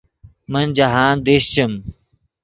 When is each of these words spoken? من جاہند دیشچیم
من 0.51 0.67
جاہند 0.77 1.19
دیشچیم 1.27 1.71